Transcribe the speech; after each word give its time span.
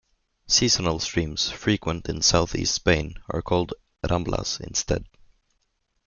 Seasonal 0.47 0.97
streams, 0.99 1.51
frequent 1.51 2.09
in 2.09 2.23
south-east 2.23 2.73
Spain, 2.73 3.19
are 3.29 3.43
called 3.43 3.75
"ramblas" 4.09 4.59
instead. 4.59 5.05